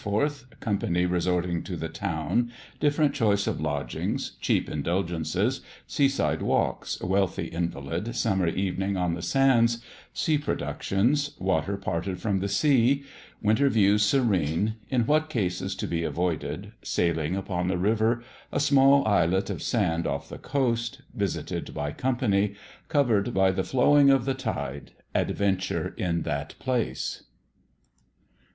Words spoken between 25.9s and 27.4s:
in that place.